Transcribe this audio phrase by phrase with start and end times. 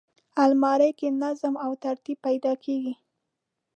[0.43, 2.93] الماري کې نظم او ترتیب پیدا کېږي